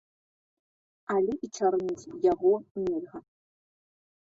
[1.15, 2.53] Але і чарніць яго
[2.83, 3.17] нельга.